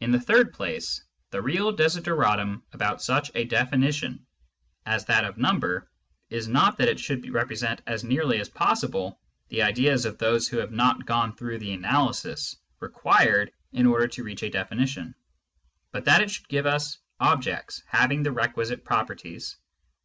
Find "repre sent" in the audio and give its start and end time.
7.22-7.80